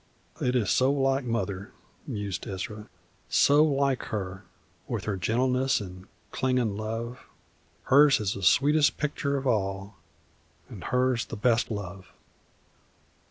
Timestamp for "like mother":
0.91-1.73